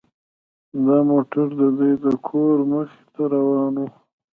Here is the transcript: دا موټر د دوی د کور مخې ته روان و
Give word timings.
دا 0.85 0.97
موټر 1.09 1.47
د 1.59 1.61
دوی 1.77 1.93
د 2.03 2.05
کور 2.27 2.57
مخې 2.71 3.01
ته 3.13 3.23
روان 3.33 3.73
و 3.81 3.85